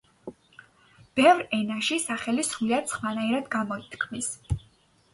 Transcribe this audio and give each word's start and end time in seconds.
ბევრ 1.19 1.43
ენაში 1.59 1.99
სახელი 2.07 2.49
სრულიად 2.49 2.93
სხვანაირად 2.97 3.55
გამოითქმის. 3.61 4.37